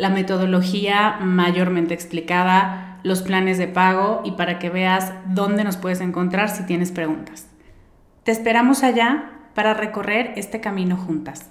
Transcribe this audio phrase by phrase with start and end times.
[0.00, 6.00] la metodología mayormente explicada, los planes de pago y para que veas dónde nos puedes
[6.00, 7.48] encontrar si tienes preguntas.
[8.24, 11.50] Te esperamos allá para recorrer este camino juntas.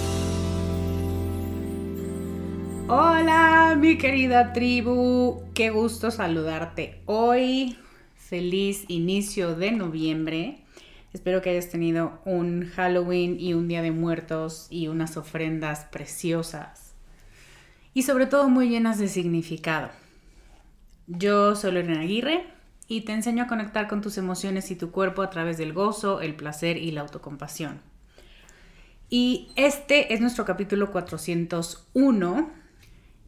[2.93, 5.45] Hola, mi querida tribu.
[5.53, 7.77] Qué gusto saludarte hoy.
[8.15, 10.65] Feliz inicio de noviembre.
[11.13, 16.93] Espero que hayas tenido un Halloween y un Día de Muertos y unas ofrendas preciosas.
[17.93, 19.89] Y sobre todo muy llenas de significado.
[21.07, 22.43] Yo soy Lorena Aguirre
[22.89, 26.19] y te enseño a conectar con tus emociones y tu cuerpo a través del gozo,
[26.19, 27.79] el placer y la autocompasión.
[29.09, 32.60] Y este es nuestro capítulo 401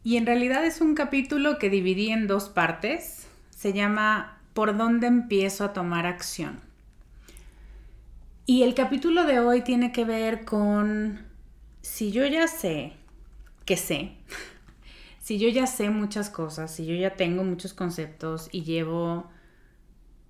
[0.04, 3.26] y en realidad es un capítulo que dividí en dos partes.
[3.48, 6.60] Se llama ¿Por dónde empiezo a tomar acción?
[8.44, 11.24] Y el capítulo de hoy tiene que ver con
[11.80, 12.92] si yo ya sé
[13.64, 14.12] que sé,
[15.22, 19.30] si yo ya sé muchas cosas, si yo ya tengo muchos conceptos y llevo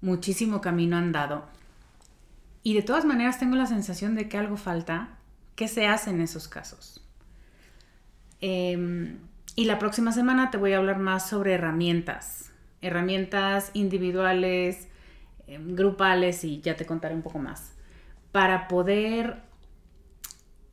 [0.01, 1.47] muchísimo camino andado,
[2.63, 5.19] y de todas maneras tengo la sensación de que algo falta,
[5.57, 7.05] ¿qué se hace en esos casos?
[8.41, 9.17] Eh,
[9.57, 14.89] y la próxima semana te voy a hablar más sobre herramientas, herramientas individuales,
[15.47, 17.75] em, grupales y ya te contaré un poco más.
[18.33, 19.43] Para poder...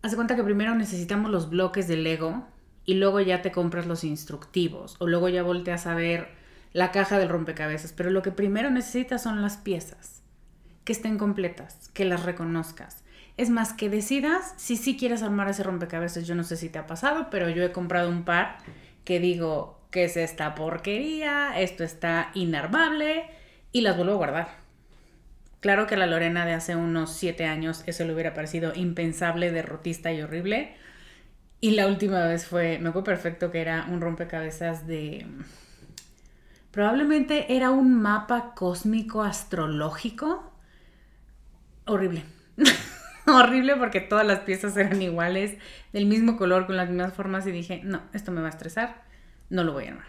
[0.01, 2.47] Haz cuenta que primero necesitamos los bloques del Lego
[2.85, 6.29] y luego ya te compras los instructivos o luego ya volteas a ver
[6.73, 7.93] la caja del rompecabezas.
[7.93, 10.23] Pero lo que primero necesitas son las piezas,
[10.83, 13.03] que estén completas, que las reconozcas.
[13.41, 16.27] Es más, que decidas si sí quieres armar ese rompecabezas.
[16.27, 18.59] Yo no sé si te ha pasado, pero yo he comprado un par
[19.03, 21.59] que digo, ¿qué es esta porquería?
[21.59, 23.25] Esto está inarmable
[23.71, 24.47] y las vuelvo a guardar.
[25.59, 29.51] Claro que a la Lorena de hace unos siete años eso le hubiera parecido impensable,
[29.51, 30.75] derrotista y horrible.
[31.61, 35.25] Y la última vez fue, me acuerdo perfecto que era un rompecabezas de...
[36.69, 40.53] Probablemente era un mapa cósmico astrológico.
[41.85, 42.23] Horrible.
[43.27, 45.57] horrible porque todas las piezas eran iguales,
[45.93, 49.03] del mismo color, con las mismas formas y dije, no, esto me va a estresar,
[49.49, 50.05] no lo voy a armar.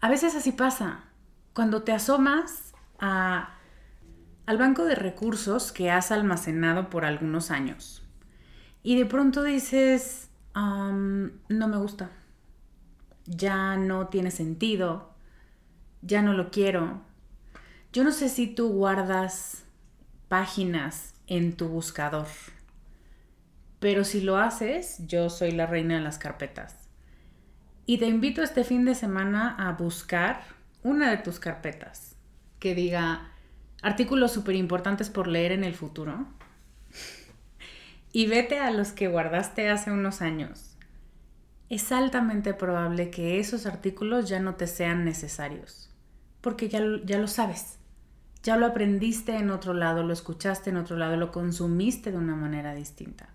[0.00, 1.04] A veces así pasa,
[1.52, 3.54] cuando te asomas a,
[4.46, 8.02] al banco de recursos que has almacenado por algunos años
[8.82, 12.10] y de pronto dices, no me gusta,
[13.26, 15.14] ya no tiene sentido,
[16.02, 17.02] ya no lo quiero,
[17.92, 19.64] Yo no sé si tú guardas
[20.28, 22.26] páginas en tu buscador,
[23.78, 26.76] pero si lo haces, yo soy la reina de las carpetas.
[27.86, 30.42] Y te invito este fin de semana a buscar
[30.82, 32.14] una de tus carpetas
[32.58, 33.32] que diga
[33.80, 36.26] artículos súper importantes por leer en el futuro.
[38.12, 40.76] Y vete a los que guardaste hace unos años.
[41.68, 45.90] Es altamente probable que esos artículos ya no te sean necesarios,
[46.40, 47.79] porque ya, ya lo sabes.
[48.42, 52.36] Ya lo aprendiste en otro lado, lo escuchaste en otro lado, lo consumiste de una
[52.36, 53.28] manera distinta.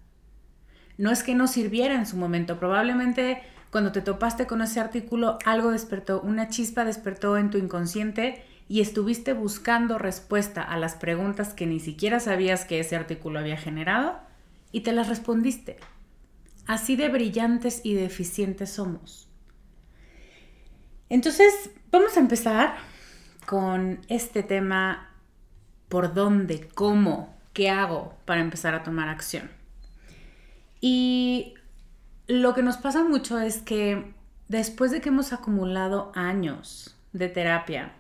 [0.97, 5.37] No es que no sirviera en su momento, probablemente cuando te topaste con ese artículo
[5.45, 11.53] algo despertó, una chispa despertó en tu inconsciente y estuviste buscando respuesta a las preguntas
[11.53, 14.19] que ni siquiera sabías que ese artículo había generado
[14.71, 15.77] y te las respondiste.
[16.65, 19.27] Así de brillantes y de eficientes somos.
[21.09, 22.75] Entonces, vamos a empezar
[23.45, 25.09] con este tema,
[25.89, 29.49] por dónde, cómo, qué hago para empezar a tomar acción.
[30.81, 31.55] Y
[32.27, 34.13] lo que nos pasa mucho es que
[34.47, 37.93] después de que hemos acumulado años de terapia,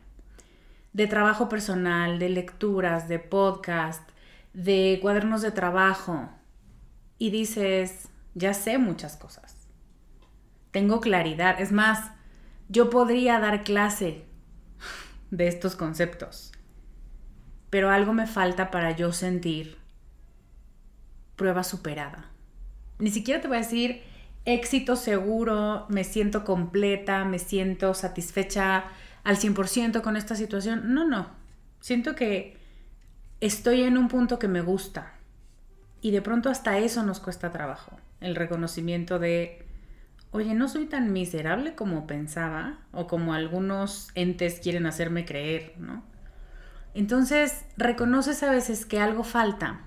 [0.93, 4.07] de trabajo personal, de lecturas, de podcast,
[4.53, 6.29] de cuadernos de trabajo,
[7.17, 9.67] y dices, ya sé muchas cosas,
[10.71, 12.11] tengo claridad, es más,
[12.67, 14.25] yo podría dar clase
[15.31, 16.51] de estos conceptos.
[17.69, 19.77] Pero algo me falta para yo sentir
[21.35, 22.29] prueba superada.
[22.99, 24.01] Ni siquiera te voy a decir
[24.45, 28.85] éxito seguro, me siento completa, me siento satisfecha
[29.23, 30.93] al 100% con esta situación.
[30.93, 31.29] No, no.
[31.81, 32.57] Siento que
[33.41, 35.13] estoy en un punto que me gusta.
[36.01, 37.97] Y de pronto hasta eso nos cuesta trabajo.
[38.21, 39.64] El reconocimiento de
[40.35, 46.03] oye, no soy tan miserable como pensaba o como algunos entes quieren hacerme creer, ¿no?
[46.93, 49.81] Entonces, reconoces a veces que algo falta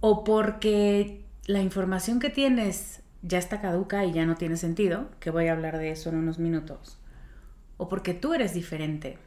[0.00, 5.30] o porque la información que tienes ya está caduca y ya no tiene sentido, que
[5.30, 6.98] voy a hablar de eso en unos minutos,
[7.76, 9.18] o porque tú eres diferente,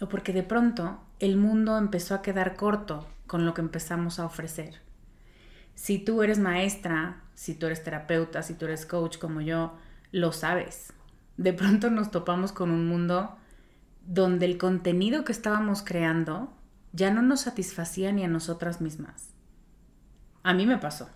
[0.00, 4.24] o porque de pronto el mundo empezó a quedar corto con lo que empezamos a
[4.24, 4.87] ofrecer.
[5.78, 9.76] Si tú eres maestra, si tú eres terapeuta, si tú eres coach como yo,
[10.10, 10.92] lo sabes.
[11.36, 13.36] De pronto nos topamos con un mundo
[14.04, 16.52] donde el contenido que estábamos creando
[16.92, 19.34] ya no nos satisfacía ni a nosotras mismas.
[20.42, 21.10] A mí me pasó.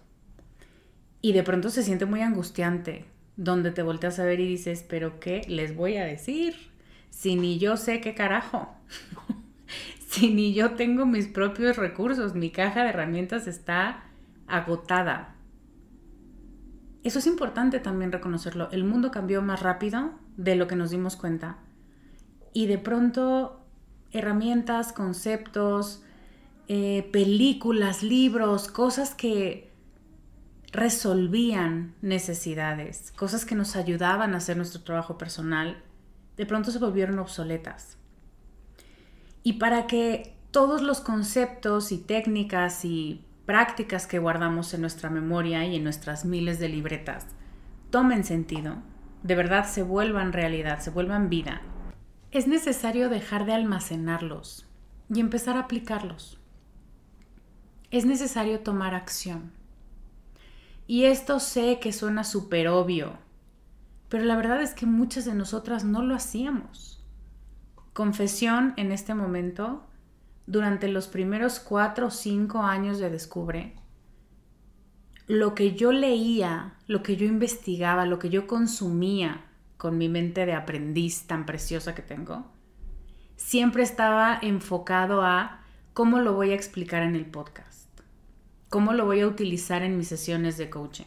[1.20, 3.06] Y de pronto se siente muy angustiante,
[3.36, 6.54] donde te volteas a ver y dices, pero ¿qué les voy a decir?
[7.10, 8.72] Si ni yo sé qué carajo.
[10.08, 14.04] si ni yo tengo mis propios recursos, mi caja de herramientas está
[14.52, 15.34] agotada.
[17.02, 18.70] Eso es importante también reconocerlo.
[18.70, 21.58] El mundo cambió más rápido de lo que nos dimos cuenta.
[22.52, 23.64] Y de pronto
[24.12, 26.02] herramientas, conceptos,
[26.68, 29.72] eh, películas, libros, cosas que
[30.70, 35.82] resolvían necesidades, cosas que nos ayudaban a hacer nuestro trabajo personal,
[36.36, 37.96] de pronto se volvieron obsoletas.
[39.42, 45.66] Y para que todos los conceptos y técnicas y prácticas que guardamos en nuestra memoria
[45.66, 47.26] y en nuestras miles de libretas
[47.90, 48.76] tomen sentido,
[49.22, 51.60] de verdad se vuelvan realidad, se vuelvan vida,
[52.30, 54.66] es necesario dejar de almacenarlos
[55.14, 56.40] y empezar a aplicarlos.
[57.90, 59.52] Es necesario tomar acción.
[60.86, 63.18] Y esto sé que suena súper obvio,
[64.08, 67.04] pero la verdad es que muchas de nosotras no lo hacíamos.
[67.92, 69.86] Confesión en este momento,
[70.46, 73.74] durante los primeros cuatro o cinco años de Descubre,
[75.26, 79.46] lo que yo leía, lo que yo investigaba, lo que yo consumía
[79.76, 82.46] con mi mente de aprendiz tan preciosa que tengo,
[83.36, 87.88] siempre estaba enfocado a cómo lo voy a explicar en el podcast,
[88.68, 91.04] cómo lo voy a utilizar en mis sesiones de coaching.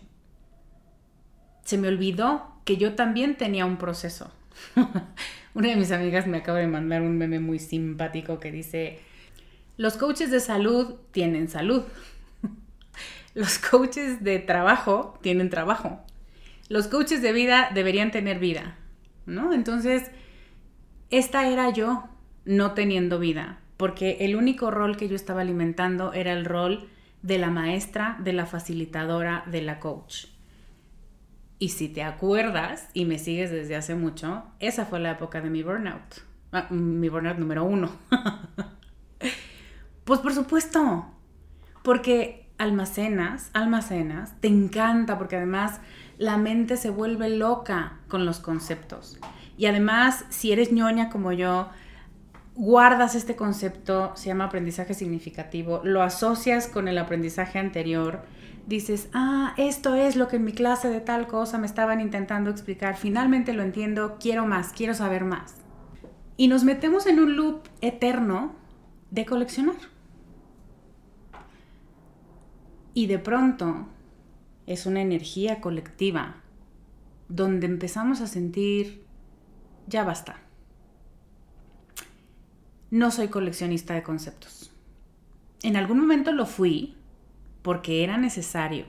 [1.64, 4.32] Se me olvidó que yo también tenía un proceso.
[5.54, 9.00] Una de mis amigas me acaba de mandar un meme muy simpático que dice,
[9.78, 11.84] los coaches de salud tienen salud.
[13.34, 16.00] Los coaches de trabajo tienen trabajo.
[16.70, 18.78] Los coaches de vida deberían tener vida,
[19.26, 19.52] ¿no?
[19.52, 20.10] Entonces,
[21.10, 22.06] esta era yo
[22.46, 26.88] no teniendo vida, porque el único rol que yo estaba alimentando era el rol
[27.24, 30.28] de la maestra, de la facilitadora, de la coach.
[31.60, 35.50] Y si te acuerdas y me sigues desde hace mucho, esa fue la época de
[35.50, 36.24] mi burnout.
[36.54, 37.92] Ah, mi burnout número uno.
[40.06, 41.06] Pues por supuesto,
[41.84, 45.80] porque almacenas, almacenas, te encanta porque además
[46.18, 49.20] la mente se vuelve loca con los conceptos.
[49.58, 51.70] Y además, si eres ñoña como yo,
[52.54, 58.22] guardas este concepto, se llama aprendizaje significativo, lo asocias con el aprendizaje anterior,
[58.68, 62.50] dices, ah, esto es lo que en mi clase de tal cosa me estaban intentando
[62.50, 65.56] explicar, finalmente lo entiendo, quiero más, quiero saber más.
[66.38, 68.54] Y nos metemos en un loop eterno
[69.12, 69.95] de coleccionar.
[72.96, 73.86] Y de pronto
[74.66, 76.38] es una energía colectiva
[77.28, 79.06] donde empezamos a sentir,
[79.86, 80.40] ya basta.
[82.90, 84.72] No soy coleccionista de conceptos.
[85.62, 86.96] En algún momento lo fui
[87.62, 88.86] porque era necesario,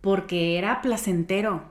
[0.00, 1.64] porque era placentero,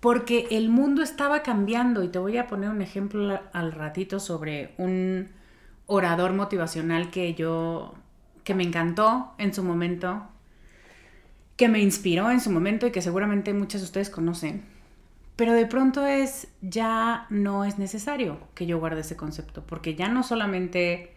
[0.00, 2.02] porque el mundo estaba cambiando.
[2.02, 5.28] Y te voy a poner un ejemplo al ratito sobre un
[5.86, 7.94] orador motivacional que yo,
[8.42, 10.26] que me encantó en su momento,
[11.62, 14.64] que me inspiró en su momento y que seguramente muchos de ustedes conocen.
[15.36, 20.08] Pero de pronto es, ya no es necesario que yo guarde ese concepto, porque ya
[20.08, 21.14] no solamente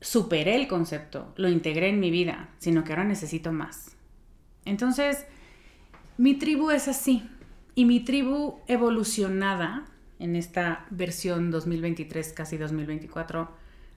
[0.00, 3.94] superé el concepto, lo integré en mi vida, sino que ahora necesito más.
[4.64, 5.26] Entonces,
[6.16, 7.28] mi tribu es así.
[7.74, 9.84] Y mi tribu evolucionada
[10.20, 13.50] en esta versión 2023, casi 2024,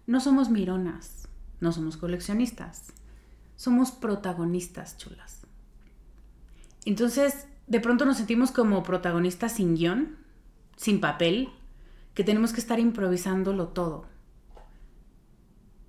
[0.07, 1.29] no somos mironas,
[1.61, 2.91] no somos coleccionistas,
[3.55, 5.45] somos protagonistas chulas.
[6.85, 10.17] Entonces, de pronto nos sentimos como protagonistas sin guion,
[10.75, 11.49] sin papel,
[12.13, 14.05] que tenemos que estar improvisándolo todo.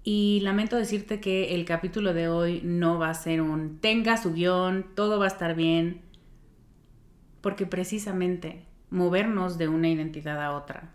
[0.02, 4.32] Y lamento decirte que el capítulo de hoy no va a ser un tenga su
[4.32, 6.02] guion, todo va a estar bien,
[7.40, 10.94] porque precisamente movernos de una identidad a otra,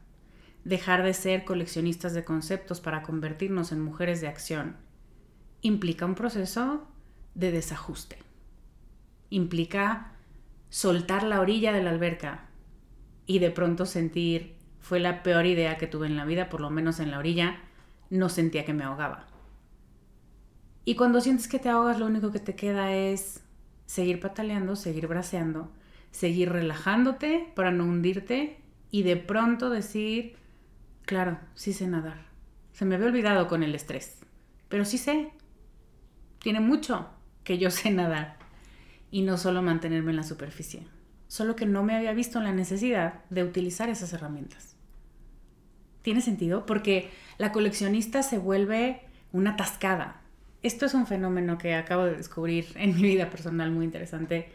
[0.63, 4.78] dejar de ser coleccionistas de conceptos para convertirnos en mujeres de acción,
[5.62, 6.88] implica un proceso
[7.36, 8.18] de desajuste.
[9.30, 10.13] Implica
[10.70, 12.50] soltar la orilla de la alberca
[13.25, 16.70] y de pronto sentir, fue la peor idea que tuve en la vida, por lo
[16.70, 17.60] menos en la orilla,
[18.10, 19.27] no sentía que me ahogaba.
[20.84, 23.41] Y cuando sientes que te ahogas, lo único que te queda es
[23.86, 25.72] seguir pataleando, seguir braceando,
[26.12, 28.58] seguir relajándote para no hundirte
[28.89, 30.36] y de pronto decir,
[31.06, 32.25] claro, sí sé nadar.
[32.74, 34.20] Se me había olvidado con el estrés,
[34.70, 35.32] pero sí sé,
[36.42, 37.10] tiene mucho
[37.44, 38.38] que yo sé nadar
[39.12, 40.88] y no solo mantenerme en la superficie,
[41.28, 44.76] solo que no me había visto la necesidad de utilizar esas herramientas.
[46.02, 46.66] ¿Tiene sentido?
[46.66, 50.22] Porque la coleccionista se vuelve una tascada.
[50.64, 54.52] Esto es un fenómeno que acabo de descubrir en mi vida personal muy interesante.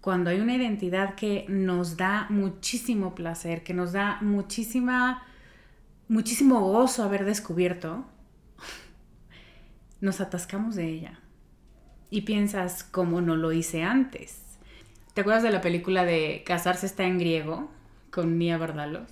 [0.00, 5.24] Cuando hay una identidad que nos da muchísimo placer, que nos da muchísima,
[6.08, 8.06] muchísimo gozo haber descubierto,
[10.00, 11.19] nos atascamos de ella.
[12.10, 14.42] Y piensas, ¿cómo no lo hice antes?
[15.14, 17.70] ¿Te acuerdas de la película de Casarse está en griego
[18.10, 19.08] con Mia Bardalos?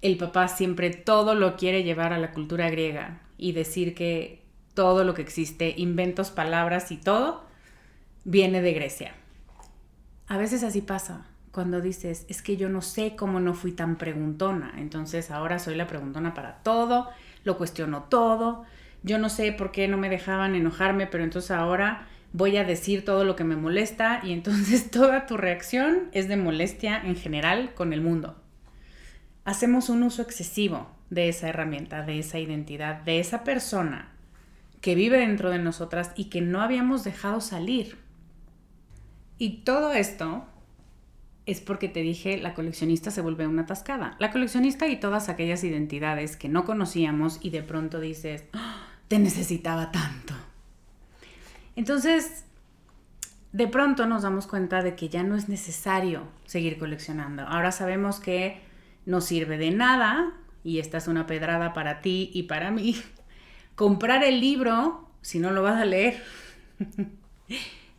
[0.00, 4.42] El papá siempre todo lo quiere llevar a la cultura griega y decir que
[4.72, 7.44] todo lo que existe, inventos, palabras y todo,
[8.24, 9.14] viene de Grecia.
[10.26, 13.96] A veces así pasa cuando dices, es que yo no sé cómo no fui tan
[13.96, 17.08] preguntona, entonces ahora soy la preguntona para todo,
[17.44, 18.64] lo cuestiono todo,
[19.02, 23.04] yo no sé por qué no me dejaban enojarme, pero entonces ahora voy a decir
[23.04, 27.74] todo lo que me molesta y entonces toda tu reacción es de molestia en general
[27.74, 28.36] con el mundo.
[29.44, 34.12] Hacemos un uso excesivo de esa herramienta, de esa identidad, de esa persona
[34.80, 37.98] que vive dentro de nosotras y que no habíamos dejado salir.
[39.38, 40.46] Y todo esto
[41.46, 44.14] es porque te dije, la coleccionista se vuelve una atascada.
[44.18, 48.89] La coleccionista y todas aquellas identidades que no conocíamos y de pronto dices, ¡Ah!
[49.10, 50.34] Te necesitaba tanto.
[51.74, 52.44] Entonces,
[53.50, 57.42] de pronto nos damos cuenta de que ya no es necesario seguir coleccionando.
[57.42, 58.60] Ahora sabemos que
[59.06, 63.02] no sirve de nada, y esta es una pedrada para ti y para mí,
[63.74, 66.22] comprar el libro si no lo vas a leer.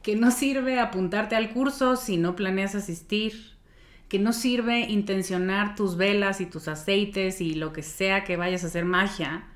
[0.01, 3.57] que no sirve apuntarte al curso si no planeas asistir,
[4.07, 8.63] que no sirve intencionar tus velas y tus aceites y lo que sea que vayas
[8.63, 9.50] a hacer magia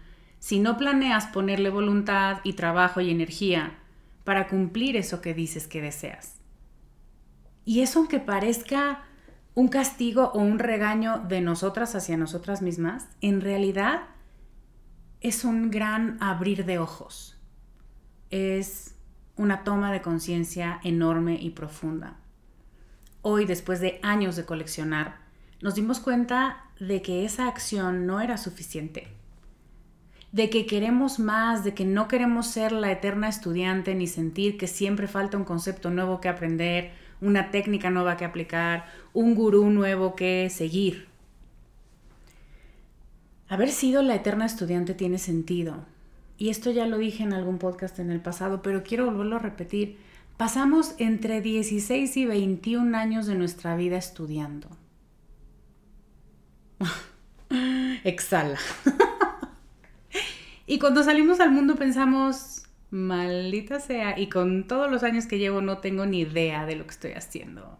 [0.45, 3.79] si no planeas ponerle voluntad y trabajo y energía
[4.23, 6.35] para cumplir eso que dices que deseas.
[7.65, 9.05] Y eso aunque parezca
[9.55, 14.03] un castigo o un regaño de nosotras hacia nosotras mismas, en realidad
[15.19, 17.41] es un gran abrir de ojos.
[18.29, 18.93] Es
[19.37, 22.17] una toma de conciencia enorme y profunda.
[23.23, 25.21] Hoy, después de años de coleccionar,
[25.59, 29.24] nos dimos cuenta de que esa acción no era suficiente
[30.35, 34.67] de que queremos más, de que no queremos ser la eterna estudiante ni sentir que
[34.67, 40.13] siempre falta un concepto nuevo que aprender, una técnica nueva que aplicar, un gurú nuevo
[40.13, 41.07] que seguir.
[43.47, 45.85] Haber sido la eterna estudiante tiene sentido.
[46.37, 49.39] Y esto ya lo dije en algún podcast en el pasado, pero quiero volverlo a
[49.39, 49.97] repetir.
[50.35, 54.67] Pasamos entre 16 y 21 años de nuestra vida estudiando.
[58.03, 58.59] Exhala.
[60.67, 65.61] y cuando salimos al mundo pensamos, maldita sea, y con todos los años que llevo
[65.61, 67.77] no tengo ni idea de lo que estoy haciendo.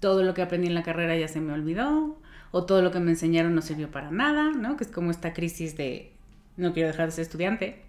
[0.00, 2.18] Todo lo que aprendí en la carrera ya se me olvidó,
[2.50, 4.76] o todo lo que me enseñaron no sirvió para nada, ¿no?
[4.76, 6.12] Que es como esta crisis de
[6.56, 7.82] no quiero dejar de ser estudiante.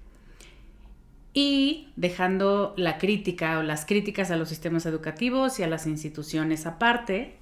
[1.33, 6.65] Y dejando la crítica o las críticas a los sistemas educativos y a las instituciones
[6.65, 7.35] aparte,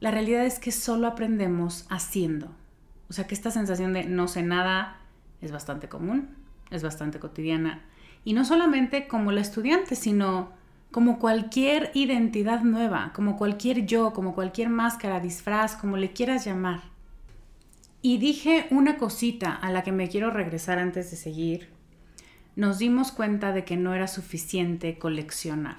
[0.00, 2.54] la realidad es que solo aprendemos haciendo.
[3.08, 5.00] O sea que esta sensación de no sé nada
[5.40, 6.30] es bastante común,
[6.70, 7.82] es bastante cotidiana.
[8.24, 10.52] Y no solamente como la estudiante, sino
[10.90, 16.82] como cualquier identidad nueva, como cualquier yo, como cualquier máscara, disfraz, como le quieras llamar.
[18.00, 21.68] Y dije una cosita a la que me quiero regresar antes de seguir.
[22.56, 25.78] Nos dimos cuenta de que no era suficiente coleccionar.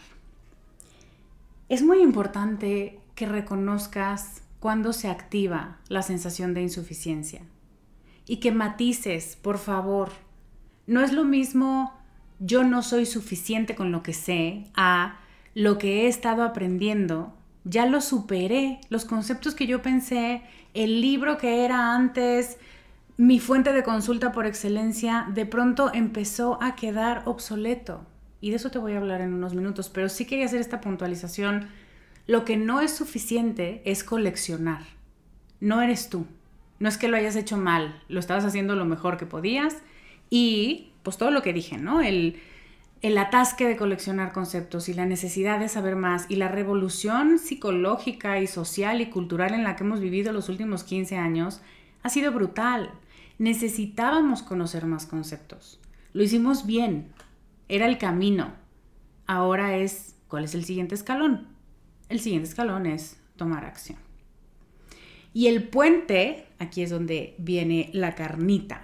[1.69, 7.41] Es muy importante que reconozcas cuando se activa la sensación de insuficiencia
[8.27, 10.11] y que matices, por favor.
[10.87, 11.93] No es lo mismo
[12.39, 15.19] yo no soy suficiente con lo que sé a
[15.53, 20.41] lo que he estado aprendiendo, ya lo superé, los conceptos que yo pensé,
[20.73, 22.57] el libro que era antes
[23.17, 28.05] mi fuente de consulta por excelencia, de pronto empezó a quedar obsoleto.
[28.41, 30.81] Y de eso te voy a hablar en unos minutos, pero sí quería hacer esta
[30.81, 31.69] puntualización.
[32.27, 34.81] Lo que no es suficiente es coleccionar.
[35.61, 36.27] No eres tú.
[36.79, 39.77] No es que lo hayas hecho mal, lo estabas haciendo lo mejor que podías
[40.29, 42.01] y pues todo lo que dije, ¿no?
[42.01, 42.41] El,
[43.01, 48.39] el atasque de coleccionar conceptos y la necesidad de saber más y la revolución psicológica
[48.39, 51.61] y social y cultural en la que hemos vivido los últimos 15 años
[52.03, 52.91] ha sido brutal.
[53.37, 55.79] Necesitábamos conocer más conceptos.
[56.13, 57.11] Lo hicimos bien.
[57.67, 58.53] Era el camino.
[59.27, 61.47] Ahora es, ¿cuál es el siguiente escalón?
[62.09, 64.04] El siguiente escalón es tomar acción.
[65.35, 68.83] Y el puente, aquí es donde viene la carnita.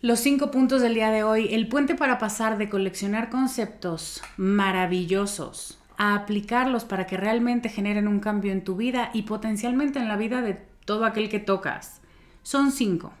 [0.00, 5.78] Los cinco puntos del día de hoy, el puente para pasar de coleccionar conceptos maravillosos
[5.98, 10.16] a aplicarlos para que realmente generen un cambio en tu vida y potencialmente en la
[10.16, 12.00] vida de todo aquel que tocas.
[12.42, 13.12] Son cinco.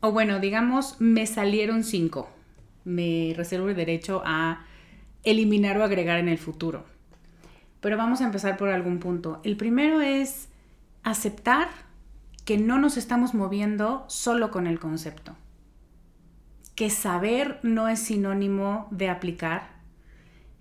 [0.00, 2.28] O bueno, digamos, me salieron cinco.
[2.84, 4.66] Me reservo el derecho a
[5.22, 6.86] eliminar o agregar en el futuro.
[7.80, 9.40] Pero vamos a empezar por algún punto.
[9.44, 10.49] El primero es
[11.02, 11.68] aceptar
[12.44, 15.36] que no nos estamos moviendo solo con el concepto
[16.80, 19.68] que saber no es sinónimo de aplicar,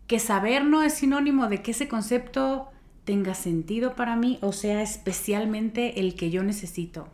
[0.06, 2.67] que saber no es sinónimo de que ese concepto
[3.06, 7.08] tenga sentido para mí o sea especialmente el que yo necesito.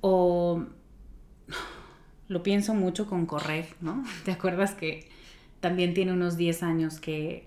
[0.00, 0.64] O
[2.28, 4.02] lo pienso mucho con correr, ¿no?
[4.24, 5.10] ¿Te acuerdas que
[5.60, 7.46] también tiene unos 10 años que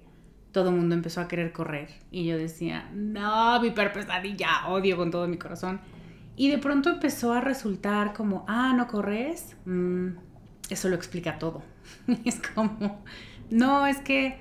[0.60, 1.88] todo el mundo empezó a querer correr?
[2.12, 5.80] Y yo decía, no, mi pesadilla, odio con todo mi corazón.
[6.36, 9.56] Y de pronto empezó a resultar como, ah, ¿no corres?
[9.64, 10.18] Mm,
[10.70, 11.64] eso lo explica todo.
[12.26, 13.02] es como,
[13.50, 14.38] no, es que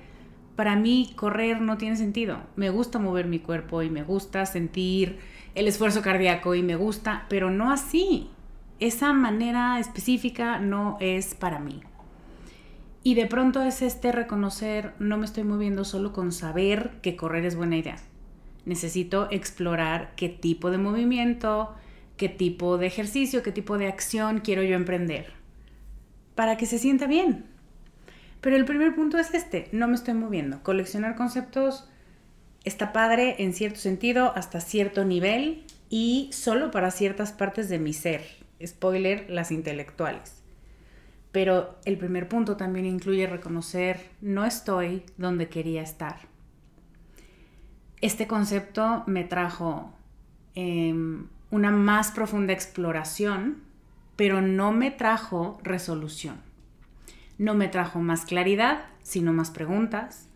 [0.57, 2.41] para mí correr no tiene sentido.
[2.57, 5.19] Me gusta mover mi cuerpo y me gusta sentir
[5.55, 8.29] el esfuerzo cardíaco y me gusta, pero no así.
[8.81, 11.81] Esa manera específica no es para mí.
[13.03, 17.45] Y de pronto es este reconocer, no me estoy moviendo solo con saber que correr
[17.45, 17.97] es buena idea.
[18.65, 21.73] Necesito explorar qué tipo de movimiento,
[22.17, 25.39] qué tipo de ejercicio, qué tipo de acción quiero yo emprender
[26.39, 27.43] para que se sienta bien.
[28.39, 30.63] Pero el primer punto es este, no me estoy moviendo.
[30.63, 31.89] Coleccionar conceptos
[32.63, 37.91] está padre en cierto sentido hasta cierto nivel y solo para ciertas partes de mi
[37.91, 38.21] ser.
[38.65, 40.38] Spoiler, las intelectuales.
[41.31, 46.17] Pero el primer punto también incluye reconocer no estoy donde quería estar.
[48.01, 49.93] Este concepto me trajo
[50.55, 53.57] em, una más profunda exploración,
[54.15, 56.37] pero no me trajo resolución.
[57.37, 60.29] No me trajo más claridad, sino más preguntas.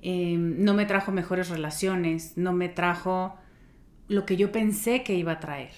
[0.00, 3.36] Em, no me trajo mejores relaciones, no me trajo
[4.08, 5.72] lo que yo pensé que iba a traer.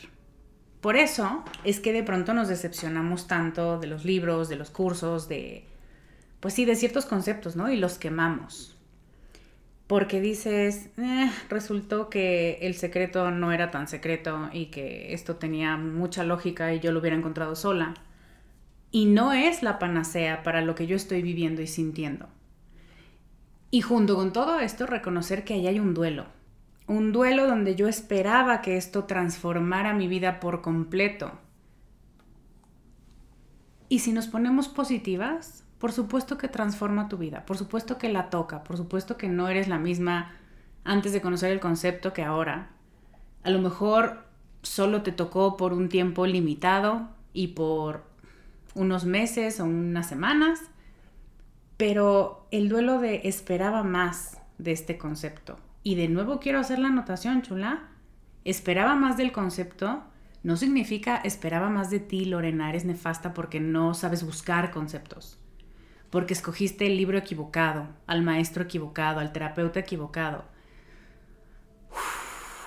[0.86, 5.26] Por eso es que de pronto nos decepcionamos tanto de los libros, de los cursos,
[5.26, 5.64] de,
[6.38, 7.68] pues sí, de ciertos conceptos, ¿no?
[7.68, 8.76] Y los quemamos
[9.88, 15.76] porque dices, eh, resultó que el secreto no era tan secreto y que esto tenía
[15.76, 17.94] mucha lógica y yo lo hubiera encontrado sola.
[18.92, 22.28] Y no es la panacea para lo que yo estoy viviendo y sintiendo.
[23.72, 26.35] Y junto con todo esto, reconocer que ahí hay un duelo.
[26.86, 31.32] Un duelo donde yo esperaba que esto transformara mi vida por completo.
[33.88, 38.30] Y si nos ponemos positivas, por supuesto que transforma tu vida, por supuesto que la
[38.30, 40.32] toca, por supuesto que no eres la misma
[40.84, 42.70] antes de conocer el concepto que ahora.
[43.42, 44.24] A lo mejor
[44.62, 48.04] solo te tocó por un tiempo limitado y por
[48.74, 50.60] unos meses o unas semanas,
[51.76, 55.58] pero el duelo de esperaba más de este concepto.
[55.86, 57.90] Y de nuevo quiero hacer la anotación, chula.
[58.42, 60.02] Esperaba más del concepto
[60.42, 65.38] no significa esperaba más de ti, Lorena, eres nefasta porque no sabes buscar conceptos.
[66.10, 70.46] Porque escogiste el libro equivocado, al maestro equivocado, al terapeuta equivocado.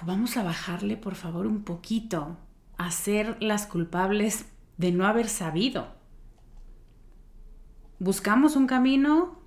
[0.02, 2.38] vamos a bajarle, por favor, un poquito
[2.78, 4.46] a ser las culpables
[4.78, 5.90] de no haber sabido.
[8.00, 9.42] Buscamos un camino,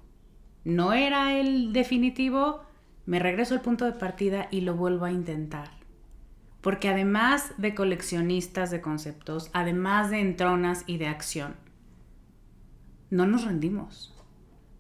[0.63, 2.67] no era el definitivo,
[3.07, 5.83] me regreso al punto de partida y lo vuelvo a intentar
[6.63, 11.57] porque además de coleccionistas de conceptos, además de entronas y de acción,
[13.11, 14.17] no nos rendimos.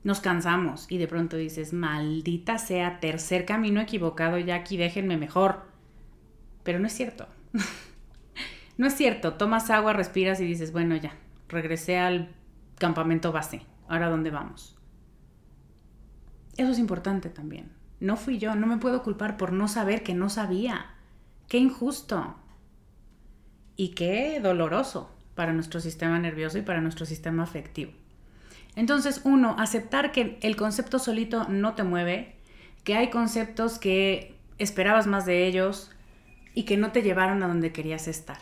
[0.04, 5.66] Nos cansamos y de pronto dices, maldita sea, tercer camino equivocado, ya aquí déjenme mejor.
[6.62, 7.28] Pero no es cierto.
[8.78, 9.34] no es cierto.
[9.34, 11.16] Tomas agua, respiras y dices, bueno, ya,
[11.48, 12.32] regresé al
[12.78, 13.62] campamento base.
[13.88, 14.76] Ahora, ¿dónde vamos?
[16.56, 17.81] Eso es importante también.
[18.02, 20.86] No fui yo, no me puedo culpar por no saber que no sabía.
[21.46, 22.34] Qué injusto
[23.76, 27.92] y qué doloroso para nuestro sistema nervioso y para nuestro sistema afectivo.
[28.74, 32.34] Entonces, uno, aceptar que el concepto solito no te mueve,
[32.82, 35.92] que hay conceptos que esperabas más de ellos
[36.54, 38.38] y que no te llevaron a donde querías estar.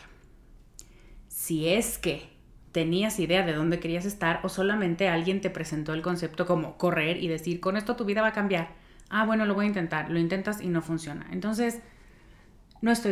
[1.27, 2.31] Si es que
[2.71, 7.17] tenías idea de dónde querías estar o solamente alguien te presentó el concepto como correr
[7.17, 8.80] y decir, con esto tu vida va a cambiar.
[9.11, 10.09] Ah, bueno, lo voy a intentar.
[10.09, 11.27] Lo intentas y no funciona.
[11.31, 11.81] Entonces,
[12.81, 13.11] no estoy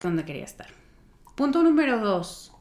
[0.00, 0.68] Donde quería estar.
[1.34, 2.54] Punto número dos,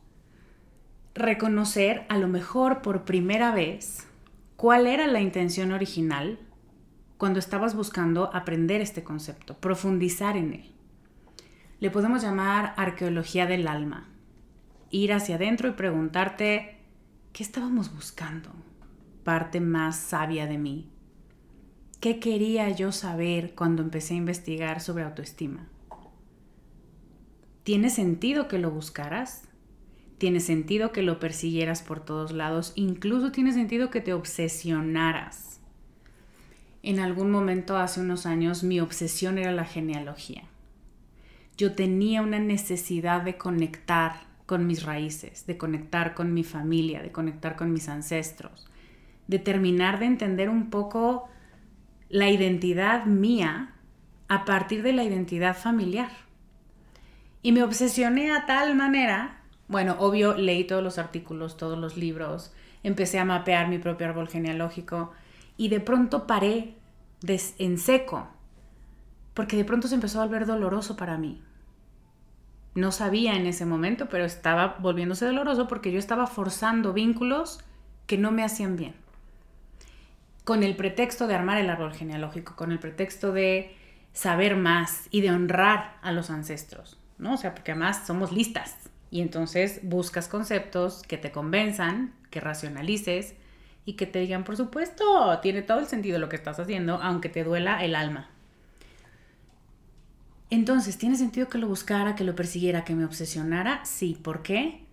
[1.14, 4.08] reconocer a lo mejor por primera vez
[4.56, 6.40] cuál era la intención original
[7.18, 10.72] cuando estabas buscando aprender este concepto, profundizar en él.
[11.80, 14.08] Le podemos llamar arqueología del alma.
[14.90, 16.78] Ir hacia adentro y preguntarte,
[17.34, 18.52] ¿qué estábamos buscando?
[19.24, 20.90] Parte más sabia de mí.
[22.00, 25.68] ¿Qué quería yo saber cuando empecé a investigar sobre autoestima?
[27.66, 29.42] ¿Tiene sentido que lo buscaras?
[30.20, 32.74] ¿Tiene sentido que lo persiguieras por todos lados?
[32.76, 35.60] Incluso tiene sentido que te obsesionaras.
[36.84, 40.44] En algún momento hace unos años mi obsesión era la genealogía.
[41.58, 47.12] Yo tenía una necesidad de conectar con mis raíces, de conectar con mi familia, de
[47.12, 48.68] conectar con mis ancestros,
[49.26, 51.30] de terminar de entender un poco
[52.10, 53.74] la identidad mía
[54.28, 56.25] a partir de la identidad familiar.
[57.46, 62.52] Y me obsesioné a tal manera, bueno, obvio, leí todos los artículos, todos los libros,
[62.82, 65.12] empecé a mapear mi propio árbol genealógico
[65.56, 66.74] y de pronto paré
[67.28, 68.28] en seco,
[69.36, 71.40] porque de pronto se empezó a volver doloroso para mí.
[72.74, 77.60] No sabía en ese momento, pero estaba volviéndose doloroso porque yo estaba forzando vínculos
[78.08, 78.96] que no me hacían bien.
[80.46, 83.78] Con el pretexto de armar el árbol genealógico, con el pretexto de
[84.14, 87.05] saber más y de honrar a los ancestros.
[87.18, 87.34] ¿No?
[87.34, 88.76] O sea, porque además somos listas
[89.12, 93.36] y entonces buscas conceptos que te convenzan, que racionalices
[93.86, 97.30] y que te digan, por supuesto, tiene todo el sentido lo que estás haciendo, aunque
[97.30, 98.30] te duela el alma.
[100.50, 103.84] Entonces, ¿tiene sentido que lo buscara, que lo persiguiera, que me obsesionara?
[103.86, 104.86] Sí, ¿por qué?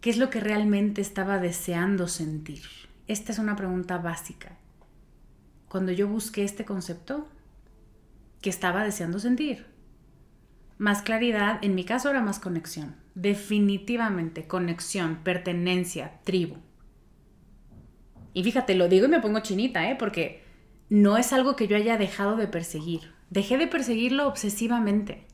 [0.00, 2.62] ¿Qué es lo que realmente estaba deseando sentir?
[3.06, 4.56] Esta es una pregunta básica.
[5.68, 7.28] Cuando yo busqué este concepto,
[8.40, 9.71] ¿qué estaba deseando sentir?
[10.82, 12.96] Más claridad, en mi caso era más conexión.
[13.14, 16.56] Definitivamente, conexión, pertenencia, tribu.
[18.34, 19.94] Y fíjate, lo digo y me pongo chinita, ¿eh?
[19.96, 20.42] Porque
[20.88, 23.12] no es algo que yo haya dejado de perseguir.
[23.30, 25.28] Dejé de perseguirlo obsesivamente.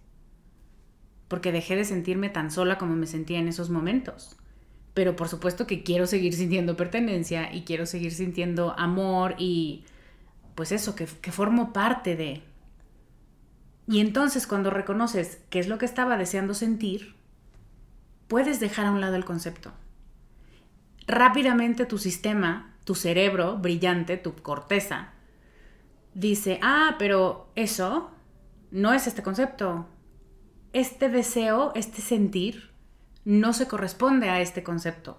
[1.28, 4.36] Porque dejé de sentirme tan sola como me sentía en esos momentos.
[4.92, 9.86] Pero por supuesto que quiero seguir sintiendo pertenencia y quiero seguir sintiendo amor y
[10.54, 12.42] pues eso, que, que formo parte de,
[13.88, 17.14] Y entonces cuando reconoces qué es lo que estaba deseando sentir,
[18.28, 19.72] puedes dejar a un lado el concepto.
[21.06, 25.12] Rápidamente tu sistema, tu cerebro brillante, tu corteza,
[26.12, 28.10] dice, ah, pero eso
[28.70, 29.86] no es este concepto.
[30.74, 32.70] Este deseo, este sentir,
[33.24, 35.16] no se corresponde a este concepto.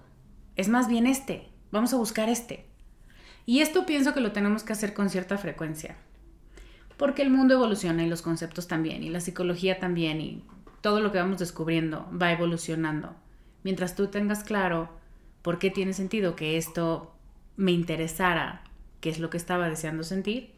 [0.55, 1.49] Es más bien este.
[1.71, 2.67] Vamos a buscar este.
[3.47, 5.97] Y esto pienso que lo tenemos que hacer con cierta frecuencia.
[6.99, 10.43] Porque el mundo evoluciona y los conceptos también, y la psicología también, y
[10.81, 13.15] todo lo que vamos descubriendo va evolucionando.
[13.63, 14.89] Mientras tú tengas claro
[15.41, 17.15] por qué tiene sentido que esto
[17.55, 18.63] me interesara,
[18.99, 20.51] qué es lo que estaba deseando sentir,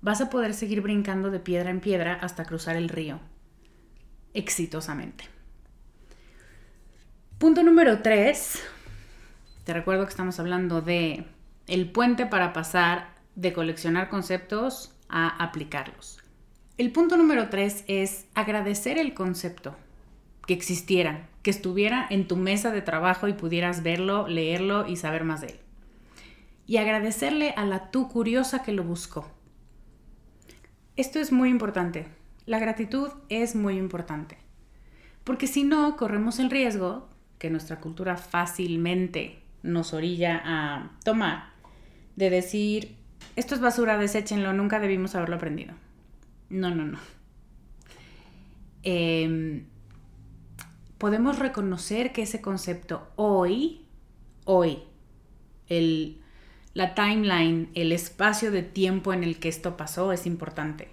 [0.00, 3.20] vas a poder seguir brincando de piedra en piedra hasta cruzar el río
[4.34, 5.24] exitosamente.
[7.38, 8.60] Punto número 3.
[9.62, 11.26] Te recuerdo que estamos hablando de
[11.68, 16.22] el puente para pasar de coleccionar conceptos a aplicarlos.
[16.78, 19.76] El punto número 3 es agradecer el concepto
[20.46, 25.24] que existiera, que estuviera en tu mesa de trabajo y pudieras verlo, leerlo y saber
[25.24, 25.58] más de él.
[26.66, 29.30] Y agradecerle a la tú curiosa que lo buscó.
[30.96, 32.08] Esto es muy importante.
[32.46, 34.38] La gratitud es muy importante.
[35.24, 41.50] Porque si no, corremos el riesgo, que nuestra cultura fácilmente nos orilla a tomar,
[42.14, 42.96] de decir,
[43.36, 45.74] esto es basura, deséchenlo, nunca debimos haberlo aprendido.
[46.48, 46.98] No, no, no.
[48.82, 49.64] Em,
[50.96, 53.84] podemos reconocer que ese concepto hoy,
[54.44, 54.84] hoy,
[56.72, 60.88] la timeline, el espacio de tiempo en el que esto pasó es importante.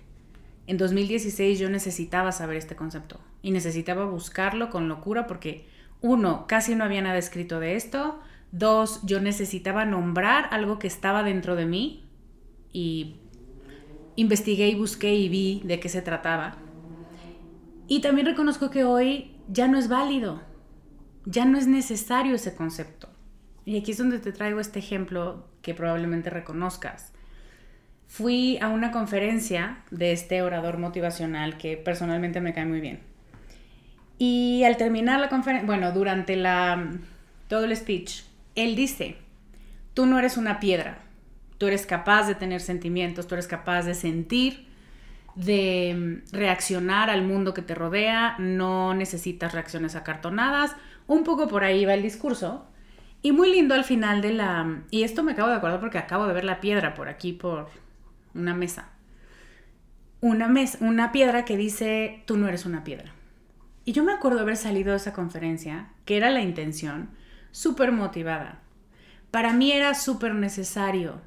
[0.68, 5.68] En 2016 yo necesitaba saber este concepto y necesitaba buscarlo con locura porque,
[6.02, 8.20] uno, casi no había nada escrito de esto,
[8.52, 12.03] dos, yo necesitaba nombrar algo que estaba dentro de mí
[12.74, 13.16] y
[14.16, 16.58] investigué y busqué y vi de qué se trataba.
[17.88, 20.42] Y también reconozco que hoy ya no es válido,
[21.26, 23.10] ya no es necesario ese concepto.
[23.66, 27.14] Y aquí es donde te traigo este ejemplo que probablemente reconozcas.
[28.08, 33.00] Fui a una conferencia de este orador motivacional que personalmente me cae muy bien.
[34.18, 36.92] Y al terminar la conferencia, bueno, durante la,
[37.48, 38.24] todo el speech,
[38.56, 39.18] él dice,
[39.94, 41.00] tú no eres una piedra,
[41.58, 44.68] tú eres capaz de tener sentimientos, tú eres capaz de sentir,
[45.36, 50.76] de mm, reaccionar al mundo que te rodea, no necesitas reacciones acartonadas,
[51.08, 52.68] un poco por ahí va el discurso.
[53.22, 54.84] Y muy lindo al final de la...
[54.92, 57.70] Y esto me acabo de acordar porque acabo de ver la piedra por aquí, por
[58.34, 58.90] una mesa.
[60.20, 63.14] Una, mesa, una piedra que dice, tú no eres una piedra.
[63.86, 67.12] Y yo me acuerdo haber salido de esa conferencia, que era la intención,
[67.52, 68.60] súper motivada.
[69.32, 71.22] Para mí era súper necesario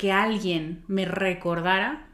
[0.00, 2.06] que alguien me recordara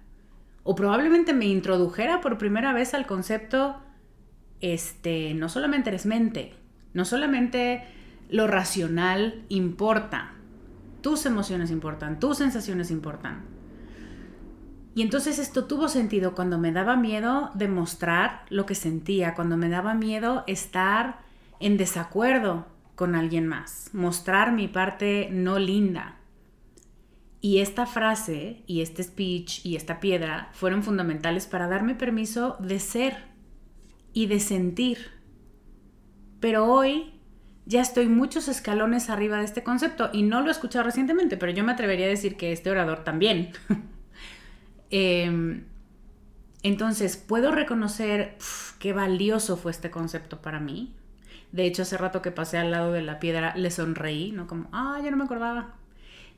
[0.64, 3.77] o probablemente me introdujera por primera vez al concepto,
[4.61, 6.55] este, no solamente eres mente,
[6.94, 7.85] no solamente
[8.29, 10.33] lo racional importa,
[11.01, 13.44] tus emociones importan, tus sensaciones importan.
[14.96, 19.68] Y entonces esto tuvo sentido cuando me daba miedo demostrar lo que sentía, cuando me
[19.68, 21.20] daba miedo estar
[21.61, 26.15] en desacuerdo con alguien más, mostrar mi parte no linda.
[27.47, 32.81] Y esta frase y este speech y esta piedra fueron fundamentales para darme permiso de
[32.81, 33.19] ser
[34.13, 35.13] y de sentir.
[36.41, 37.15] Pero hoy
[37.65, 41.53] ya estoy muchos escalones arriba de este concepto y no lo he escuchado recientemente, pero
[41.53, 43.53] yo me atrevería a decir que este orador también.
[44.91, 45.67] Em,
[46.65, 48.39] entonces, puedo reconocer
[48.81, 50.97] qué valioso fue este concepto para mí.
[51.53, 54.49] De hecho, hace rato que pasé al lado de la piedra, le sonreí, ¿no?
[54.49, 55.77] Como, ah, ya no me acordaba.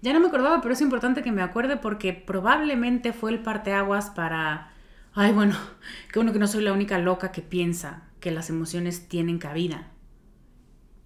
[0.00, 4.10] Ya no me acordaba, pero es importante que me acuerde porque probablemente fue el parteaguas
[4.10, 4.72] para.
[5.12, 5.56] Ay, bueno,
[6.12, 9.88] qué bueno que no soy la única loca que piensa que las emociones tienen cabida.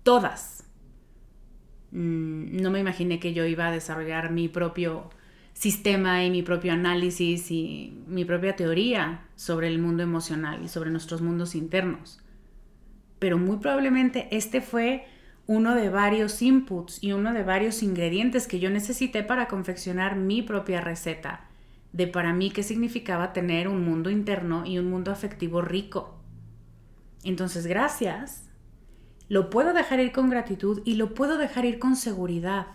[0.02, 0.64] Todas.
[1.92, 5.10] Mm, no me imaginé que yo iba a desarrollar mi propio
[5.54, 10.90] sistema y mi propio análisis y mi propia teoría sobre el mundo emocional y sobre
[10.90, 12.20] nuestros mundos internos.
[13.18, 15.06] Pero muy probablemente este fue
[15.46, 20.42] uno de varios inputs y uno de varios ingredientes que yo necesité para confeccionar mi
[20.42, 21.48] propia receta
[21.92, 26.18] de para mí qué significaba tener un mundo interno y un mundo afectivo rico.
[27.22, 28.48] Entonces, gracias.
[29.28, 32.66] Lo puedo dejar ir con gratitud y lo puedo dejar ir con seguridad.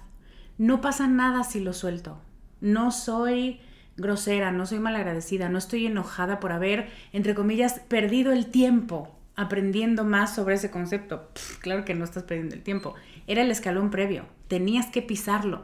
[0.57, 2.21] No pasa nada si lo suelto.
[2.61, 3.59] No soy
[3.97, 10.03] grosera, no soy malagradecida, no estoy enojada por haber, entre comillas, perdido el tiempo aprendiendo
[10.03, 11.29] más sobre ese concepto.
[11.61, 12.95] claro que no estás perdiendo el tiempo.
[13.27, 14.25] Era el escalón previo.
[14.49, 15.63] Tenías que pisarlo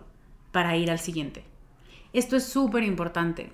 [0.53, 1.43] para ir al siguiente.
[2.13, 3.51] Esto es súper importante.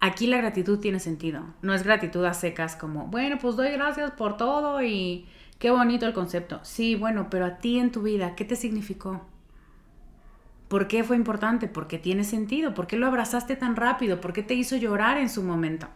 [0.00, 1.42] Aquí la gratitud tiene sentido.
[1.60, 5.26] No es gratitud a secas como, bueno, pues doy gracias por todo y
[5.58, 6.60] qué bonito el concepto.
[6.62, 9.26] Sí, bueno, pero a ti en tu vida, ¿qué te significó?
[10.68, 11.66] ¿Por qué fue importante?
[11.66, 12.74] ¿Por qué tiene sentido?
[12.74, 14.20] ¿Por qué lo abrazaste tan rápido?
[14.20, 15.88] ¿Por qué te hizo llorar en su momento?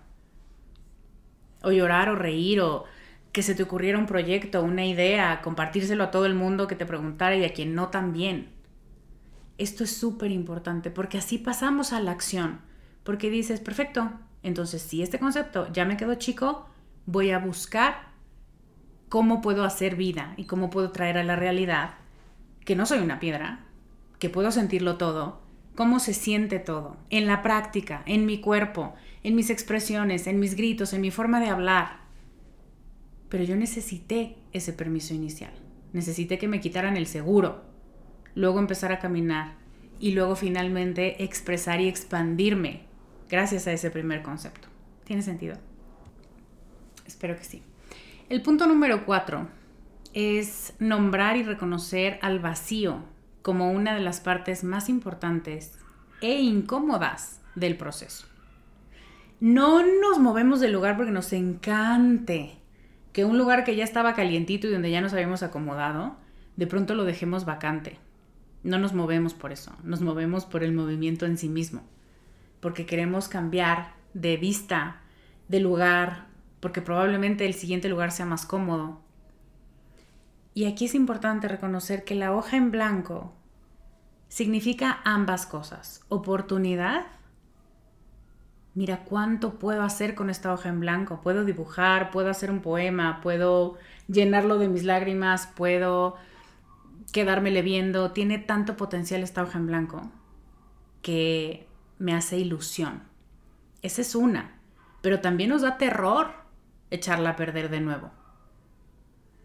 [1.62, 2.84] O llorar o reír o
[3.32, 6.86] que se te ocurriera un proyecto, una idea, compartírselo a todo el mundo que te
[6.86, 8.50] preguntara y a quien no también.
[9.58, 12.60] Esto es súper importante porque así pasamos a la acción
[13.04, 16.66] porque dices, perfecto, entonces si este concepto ya me quedó chico,
[17.06, 18.12] voy a buscar
[19.08, 21.94] cómo puedo hacer vida y cómo puedo traer a la realidad
[22.64, 23.64] que no soy una piedra,
[24.18, 25.42] que puedo sentirlo todo,
[25.74, 30.54] cómo se siente todo, en la práctica, en mi cuerpo, en mis expresiones, en mis
[30.54, 32.01] gritos, en mi forma de hablar.
[33.32, 35.54] Pero yo necesité ese permiso inicial,
[35.94, 37.62] necesité que me quitaran el seguro,
[38.34, 39.54] luego empezar a caminar
[39.98, 42.82] y luego finalmente expresar y expandirme
[43.30, 44.68] gracias a ese primer concepto.
[45.04, 45.56] ¿Tiene sentido?
[47.06, 47.62] Espero que sí.
[48.28, 49.48] El punto número cuatro
[50.12, 53.02] es nombrar y reconocer al vacío
[53.40, 55.78] como una de las partes más importantes
[56.20, 58.26] e incómodas del proceso.
[59.40, 62.58] No nos movemos del lugar porque nos encante
[63.12, 66.16] que un lugar que ya estaba calientito y donde ya nos habíamos acomodado,
[66.56, 67.98] de pronto lo dejemos vacante.
[68.62, 71.82] No nos movemos por eso, nos movemos por el movimiento en sí mismo
[72.62, 75.00] porque queremos cambiar de vista,
[75.48, 76.28] de lugar,
[76.60, 79.00] porque probablemente el siguiente lugar sea más cómodo.
[80.54, 83.34] Y aquí es importante reconocer que la hoja en blanco
[84.28, 86.04] significa ambas cosas.
[86.08, 87.06] Oportunidad.
[88.74, 91.20] Mira cuánto puedo hacer con esta hoja en blanco.
[91.20, 93.76] Puedo dibujar, puedo hacer un poema, puedo
[94.08, 96.16] llenarlo de mis lágrimas, puedo
[97.12, 98.12] quedármele viendo.
[98.12, 100.10] Tiene tanto potencial esta hoja en blanco
[101.02, 101.66] que
[101.98, 103.02] me hace ilusión.
[103.82, 104.58] Esa es una.
[105.02, 106.32] Pero también nos da terror
[106.90, 108.10] echarla a perder de nuevo.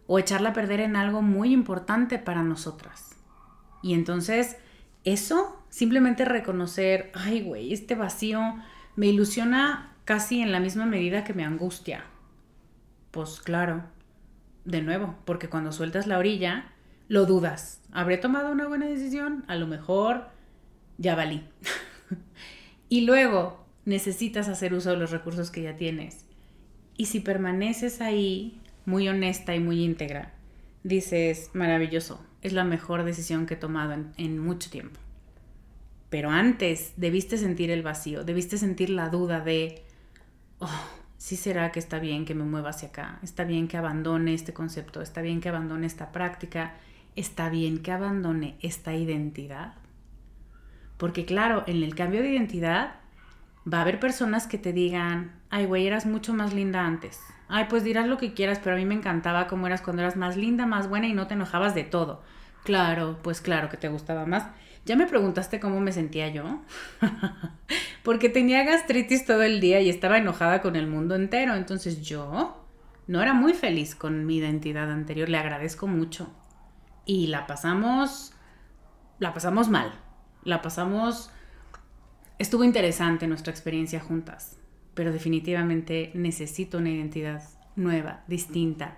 [0.06, 3.18] O echarla a perder en algo muy importante para nosotras.
[3.82, 4.58] Y entonces,
[5.04, 8.40] eso, simplemente reconocer, ay, güey, este vacío
[8.98, 12.04] me ilusiona casi en la misma medida que me angustia.
[13.12, 13.84] Pues claro,
[14.66, 16.66] de nuevo, porque cuando sueltas la orilla,
[17.08, 17.82] lo dudas.
[17.94, 19.46] ¿Habré tomado una buena decisión?
[19.48, 20.28] A lo mejor
[20.98, 21.46] ya valí.
[22.90, 26.26] y luego necesitas hacer uso de los recursos que ya tienes.
[26.98, 30.34] Y si permaneces ahí, muy honesta y muy íntegra,
[30.84, 35.00] dices, maravilloso, es la mejor decisión que he tomado en, mucho tiempo.
[36.10, 39.84] Pero antes debiste sentir el vacío, debiste sentir la duda de,
[40.60, 40.86] oh,
[41.18, 44.54] sí será que está bien que me mueva hacia acá, está bien que abandone este
[44.54, 46.76] concepto, está bien que abandone esta práctica,
[47.16, 49.74] está bien que abandone esta identidad.
[50.98, 52.96] Porque claro, en el cambio de identidad
[53.72, 57.20] va a haber personas que te digan, ay, güey, eras mucho más linda antes.
[57.50, 60.16] Ay, pues dirás lo que quieras, pero a mí me encantaba cómo eras cuando eras
[60.16, 62.24] más linda, más buena y no te enojabas de todo.
[62.64, 64.48] Claro, pues claro que te gustaba más.
[64.88, 66.62] Ya me preguntaste cómo me sentía yo.
[68.04, 71.54] Porque tenía gastritis todo el día y estaba enojada con el mundo entero.
[71.54, 72.66] Entonces yo
[73.06, 75.30] no era muy feliz con mi identidad anterior.
[75.30, 76.34] Le agradezco mucho.
[77.06, 78.34] Y la pasamos,
[79.20, 80.08] la pasamos mal
[80.48, 81.30] la pasamos,
[82.40, 84.58] estuvo interesante nuestra experiencia juntas,
[84.94, 87.44] pero definitivamente necesito una identidad
[87.76, 88.98] nueva, distinta,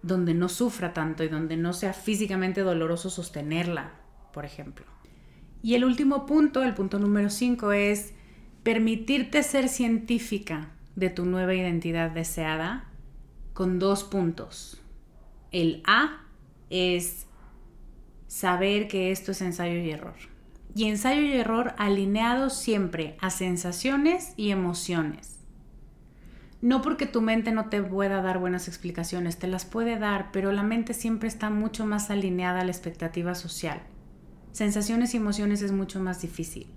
[0.00, 3.92] donde no sufra tanto y donde no sea físicamente doloroso sostenerla,
[4.34, 4.84] por ejemplo.
[5.62, 8.12] Y el último punto, el punto número 5, es
[8.62, 12.84] permitirte ser científica de tu nueva identidad deseada
[13.54, 14.82] con dos puntos.
[15.52, 16.20] El A
[16.68, 17.26] es
[18.26, 20.34] saber que esto es ensayo y error
[20.74, 25.38] y ensayo y error alineados siempre a sensaciones y emociones.
[26.60, 30.50] No porque tu mente no te pueda dar buenas explicaciones, te las puede dar, pero
[30.50, 33.82] la mente siempre está mucho más alineada a la expectativa social.
[34.54, 36.68] Sensaciones y emociones es mucho más difícil.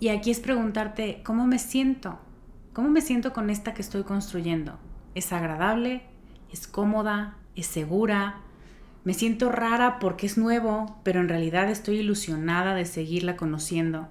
[0.00, 2.18] Y aquí es preguntarte, ¿cómo me siento?
[2.72, 4.78] ¿Cómo me siento con esta que estoy construyendo?
[5.14, 6.04] ¿Es agradable?
[6.50, 7.36] ¿Es cómoda?
[7.54, 8.40] ¿Es segura?
[9.04, 14.08] Me siento rara porque es nuevo, pero en realidad estoy ilusionada de seguirla conociendo.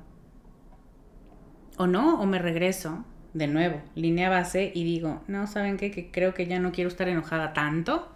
[1.77, 5.89] O no, o me regreso de nuevo, línea base y digo, no, ¿saben qué?
[5.89, 8.15] Que creo que ya no quiero estar enojada tanto.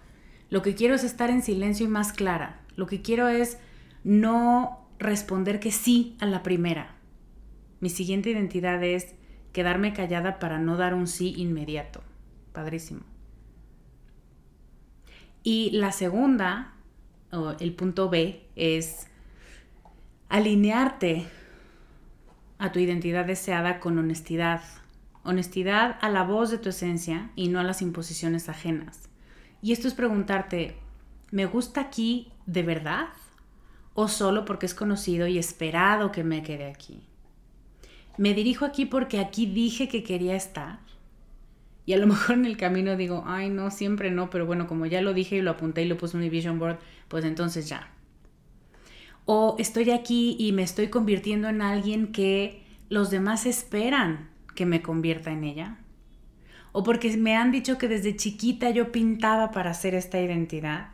[0.52, 2.60] Lo que quiero es estar en silencio y más clara.
[2.76, 3.58] Lo que quiero es
[4.04, 6.96] no responder que sí a la primera.
[7.80, 9.16] Mi siguiente identidad es
[9.54, 12.02] quedarme callada para no dar un sí inmediato.
[12.54, 13.02] Padrísimo.
[15.44, 16.74] Y la segunda,
[17.32, 19.08] o el punto B, es
[20.30, 21.26] alinearte
[22.60, 24.62] a tu identidad deseada con honestidad.
[25.24, 29.10] Honestidad a la voz de tu esencia y no a las imposiciones ajenas.
[29.64, 30.76] Y esto es preguntarte,
[31.32, 33.10] ¿me gusta aquí de verdad?
[33.94, 37.02] ¿O solo porque es conocido y esperado que me quede aquí?
[38.18, 40.80] ¿Me dirijo aquí porque aquí dije que quería estar?
[41.86, 44.86] Y a lo mejor en el camino digo, ay, no, siempre no, pero bueno, como
[44.86, 47.68] ya lo dije y lo apunté y lo puse en mi vision board, pues entonces
[47.68, 47.92] ya.
[49.26, 54.82] O estoy aquí y me estoy convirtiendo en alguien que los demás esperan que me
[54.82, 55.78] convierta en ella.
[56.72, 60.90] O porque me han dicho que desde chiquita yo pintaba para hacer esta identidad.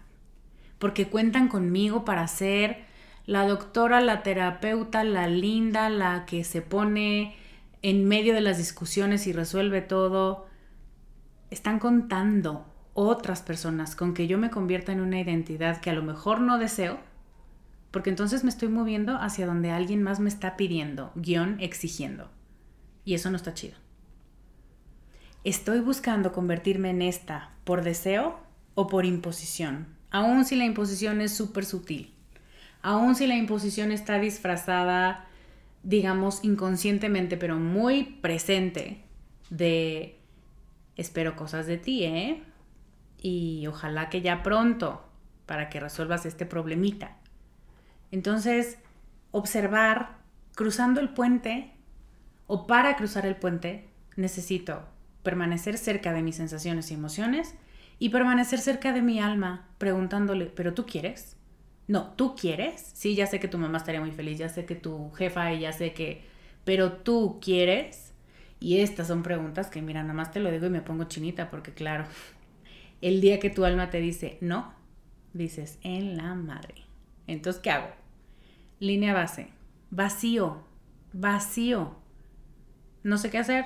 [0.80, 2.87] Porque cuentan conmigo para ser
[3.28, 7.36] la doctora, la terapeuta, la linda, la que se pone
[7.82, 10.48] en medio de las discusiones y resuelve todo
[11.52, 16.04] están contando otras personas con que yo me convierta en una identidad que a lo
[16.04, 17.00] mejor no deseo,
[17.92, 22.32] porque entonces me estoy moviendo hacia donde alguien más me está pidiendo, guion exigiendo.
[23.06, 23.76] Y eso no está chido.
[25.44, 28.40] Estoy buscando convertirme en esta por deseo
[28.74, 32.17] o por imposición, aun si la imposición es súper sutil,
[32.88, 35.26] aun si la imposición está disfrazada,
[35.84, 39.04] digamos, inconscientemente, pero muy presente
[39.50, 40.18] de
[40.96, 42.44] Espero cosas de ti, ¿eh?
[43.22, 45.06] Y ojalá que ya pronto
[45.46, 47.18] para que resuelvas este problemita.
[48.12, 48.80] Entonces,
[49.32, 50.18] observar
[50.56, 51.74] cruzando el puente
[52.48, 54.88] o para cruzar el puente necesito
[55.22, 57.54] permanecer cerca de mis sensaciones y emociones
[58.00, 61.37] y permanecer cerca de mi alma preguntándole, ¿pero tú quieres?
[61.88, 62.92] No, ¿tú quieres?
[62.94, 65.62] Sí, ya sé que tu mamá estaría muy feliz, ya sé que tu jefa y
[65.62, 66.24] ya sé que,
[66.66, 68.14] pero tú quieres?
[68.60, 71.50] Y estas son preguntas que, mira, nada más te lo digo y me pongo chinita
[71.50, 72.06] porque, claro,
[73.02, 74.74] el día que tu alma te dice no,
[75.34, 76.76] dices en la madre.
[77.28, 77.90] Entonces, ¿qué hago?
[78.80, 79.50] Línea base,
[79.92, 80.64] vacío,
[81.14, 81.96] vacío.
[83.04, 83.66] No sé qué hacer.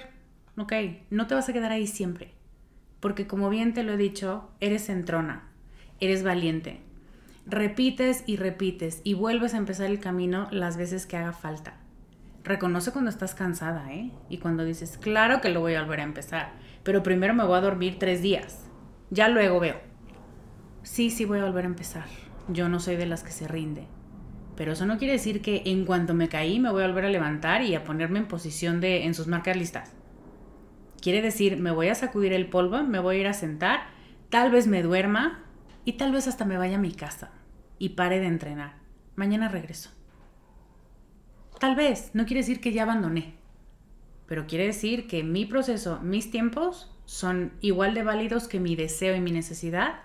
[0.58, 0.74] Ok,
[1.10, 2.32] no te vas a quedar ahí siempre.
[3.00, 5.50] Porque como bien te lo he dicho, eres entrona,
[6.00, 6.82] eres valiente.
[7.46, 11.82] Repites y repites y vuelves a empezar el camino las veces que haga falta
[12.44, 14.12] reconoce cuando estás cansada, ¿eh?
[14.30, 17.58] Y cuando dices, claro que lo voy a volver a empezar, pero primero me voy
[17.58, 18.68] a dormir tres días.
[19.10, 19.80] Ya luego veo.
[20.84, 22.06] Sí, sí voy a volver a empezar.
[22.48, 23.88] Yo no soy de las que se rinde.
[24.56, 27.10] Pero eso no quiere decir que en cuanto me caí me voy a volver a
[27.10, 29.94] levantar y a ponerme en posición de en sus marcas listas.
[31.02, 33.82] Quiere decir, me voy a sacudir el polvo, me voy a ir a sentar,
[34.30, 35.44] tal vez me duerma
[35.86, 37.32] y tal vez hasta me vaya a mi casa
[37.78, 38.76] y pare de entrenar.
[39.16, 39.90] Mañana regreso.
[41.60, 43.36] Tal vez, no quiere decir que ya abandoné,
[44.28, 49.16] pero quiere decir que mi proceso, mis tiempos son igual de válidos que mi deseo
[49.16, 50.00] y mi necesidad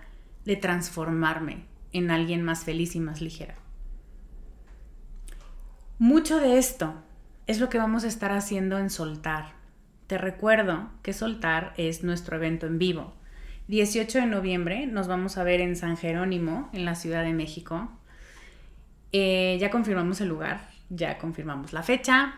[0.45, 3.55] de transformarme en alguien más feliz y más ligera.
[5.99, 6.93] Mucho de esto
[7.47, 9.53] es lo que vamos a estar haciendo en Soltar.
[10.05, 13.13] Te recuerdo que Soltar es nuestro evento en vivo.
[13.67, 17.89] 18 de noviembre nos vamos a ver en San Jerónimo, en la Ciudad de México.
[19.11, 22.35] Eh, ya confirmamos el lugar, ya confirmamos la fecha.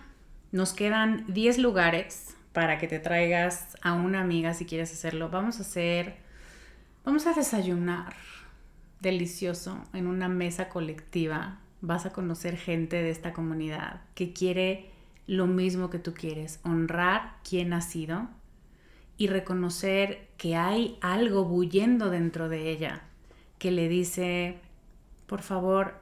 [0.51, 5.29] Nos quedan 10 lugares para que te traigas a una amiga si quieres hacerlo.
[5.29, 6.15] Vamos a hacer,
[7.05, 8.15] vamos a desayunar
[8.99, 11.59] delicioso en una mesa colectiva.
[11.81, 14.89] Vas a conocer gente de esta comunidad que quiere
[15.27, 18.29] lo mismo que tú quieres, honrar quién ha sido
[19.19, 23.03] y reconocer que hay algo bullendo dentro de ella
[23.59, 24.57] que le dice,
[25.27, 26.01] por favor,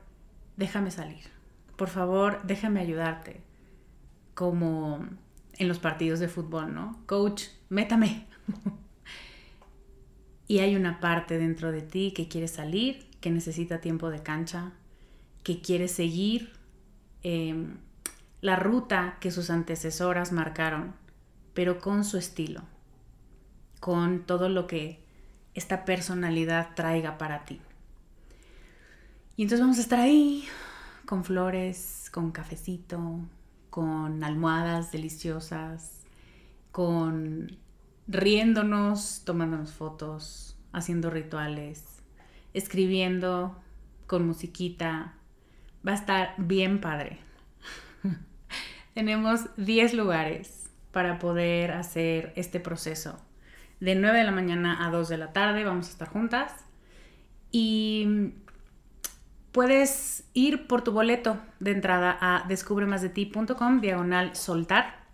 [0.55, 1.38] déjame salir
[1.78, 3.39] por favor, déjame ayudarte.
[4.34, 5.05] Como
[5.53, 7.01] en los partidos de fútbol, ¿no?
[7.05, 8.26] Coach, métame.
[10.47, 14.74] y hay una parte dentro de ti que quiere salir, que necesita tiempo de cancha,
[15.43, 16.53] que quiere seguir
[17.24, 17.78] em,
[18.41, 20.93] la ruta que sus antecesoras marcaron,
[21.53, 22.61] pero con su estilo,
[23.80, 24.99] con todo lo que
[25.53, 27.59] esta personalidad traiga para ti.
[29.36, 30.45] Y entonces vamos a estar ahí
[31.05, 33.19] con flores, con cafecito,
[33.69, 36.03] con almohadas deliciosas,
[36.71, 37.57] con
[38.07, 42.01] riéndonos, tomándonos fotos, haciendo rituales,
[42.53, 43.61] escribiendo
[44.05, 45.13] con musiquita.
[45.88, 47.19] Va a estar bien padre.
[48.93, 53.19] Tenemos 10 lugares para poder hacer este proceso.
[53.80, 56.53] De 9 de la mañana a 2 de la tarde vamos a estar juntas.
[57.51, 58.34] Y
[59.51, 65.05] puedes ir por tu boleto de entrada a descubremasdeti.com diagonal soltar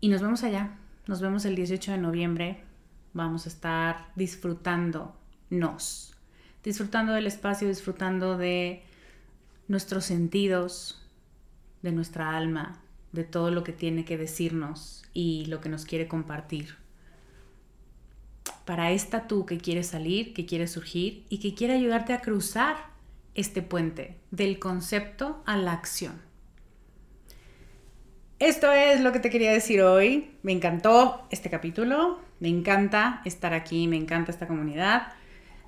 [0.00, 0.78] y nos vemos allá.
[1.06, 2.62] Nos vemos el 18 de noviembre.
[3.12, 6.14] Vamos a estar disfrutándonos,
[6.62, 8.84] disfrutando del espacio, disfrutando de
[9.68, 11.02] nuestros sentidos,
[11.82, 12.78] de nuestra alma,
[13.12, 16.76] de todo lo que tiene que decirnos y lo que nos quiere compartir.
[18.64, 22.76] Para esta tú que quiere salir, que quiere surgir y que quiere ayudarte a cruzar
[23.34, 26.20] este puente del concepto a la acción.
[28.38, 30.36] Esto es lo que te quería decir hoy.
[30.42, 35.12] Me encantó este capítulo, me encanta estar aquí, me encanta esta comunidad.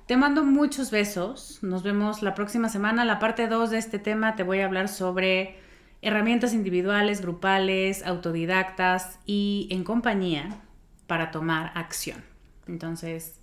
[0.05, 1.59] Te mando muchos besos.
[1.61, 3.05] Nos vemos la próxima semana.
[3.05, 5.57] La parte 2 de este tema te voy a hablar sobre
[6.01, 10.61] herramientas individuales, grupales, autodidactas y en compañía
[11.07, 12.23] para tomar acción.
[12.69, 13.39] Entonces,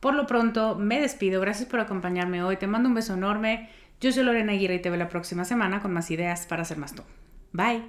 [0.00, 1.40] por lo pronto, me despido.
[1.40, 2.56] Gracias por acompañarme hoy.
[2.56, 3.70] Te mando un beso enorme.
[4.00, 6.76] Yo soy Lorena Aguirre y te veo la próxima semana con más ideas para ser
[6.76, 7.02] más tú.
[7.52, 7.84] Bye.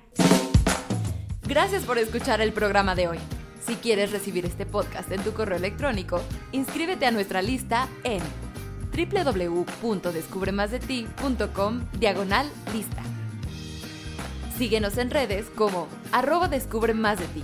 [1.47, 3.17] Gracias por escuchar el programa de hoy.
[3.59, 6.21] Si quieres recibir este podcast en tu correo electrónico,
[6.53, 8.21] inscríbete a nuestra lista en
[8.91, 13.03] www.descubremasdeti.com diagonal lista.
[14.57, 17.43] Síguenos en redes como arroba descubre más de ti.